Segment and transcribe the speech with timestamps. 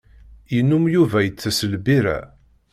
[0.55, 2.17] Yennum Yuba itess lbirra.